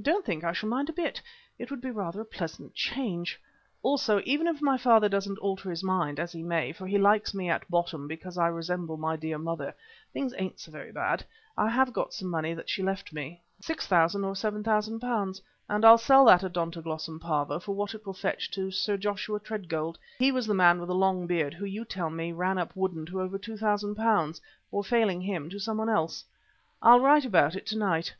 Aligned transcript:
"Don't 0.00 0.24
think 0.24 0.44
I 0.44 0.52
shall 0.52 0.68
mind 0.68 0.88
a 0.88 0.92
bit; 0.92 1.20
it 1.58 1.72
would 1.72 1.80
be 1.80 1.90
rather 1.90 2.20
a 2.20 2.24
pleasant 2.24 2.72
change. 2.74 3.40
Also, 3.82 4.22
even 4.24 4.46
if 4.46 4.62
my 4.62 4.78
father 4.78 5.08
doesn't 5.08 5.40
alter 5.40 5.68
his 5.68 5.82
mind, 5.82 6.20
as 6.20 6.30
he 6.30 6.44
may, 6.44 6.70
for 6.70 6.86
he 6.86 6.98
likes 6.98 7.34
me 7.34 7.50
at 7.50 7.68
bottom 7.68 8.06
because 8.06 8.38
I 8.38 8.46
resemble 8.46 8.96
my 8.96 9.16
dear 9.16 9.38
mother, 9.38 9.74
things 10.12 10.32
ain't 10.38 10.60
so 10.60 10.70
very 10.70 10.92
bad. 10.92 11.24
I 11.58 11.68
have 11.68 11.92
got 11.92 12.14
some 12.14 12.28
money 12.30 12.54
that 12.54 12.70
she 12.70 12.80
left 12.84 13.12
me, 13.12 13.42
£6,000 13.60 14.24
or 14.24 14.34
£7,000, 14.34 15.40
and 15.68 15.84
I'll 15.84 15.98
sell 15.98 16.26
that 16.26 16.44
'Odontoglossum 16.44 17.18
Pavo' 17.18 17.58
for 17.58 17.74
what 17.74 17.92
it 17.92 18.06
will 18.06 18.14
fetch 18.14 18.48
to 18.52 18.70
Sir 18.70 18.96
Joshua 18.96 19.40
Tredgold 19.40 19.98
he 20.20 20.30
was 20.30 20.46
the 20.46 20.54
man 20.54 20.78
with 20.78 20.86
the 20.90 20.94
long 20.94 21.26
beard 21.26 21.54
who 21.54 21.64
you 21.64 21.84
tell 21.84 22.08
me 22.08 22.30
ran 22.30 22.56
up 22.56 22.72
Woodden 22.76 23.04
to 23.06 23.20
over 23.20 23.36
£2,000 23.36 24.40
or 24.70 24.84
failing 24.84 25.22
him 25.22 25.50
to 25.50 25.58
someone 25.58 25.88
else. 25.88 26.24
I'll 26.80 27.00
write 27.00 27.24
about 27.24 27.56
it 27.56 27.66
to 27.66 27.76
night. 27.76 28.14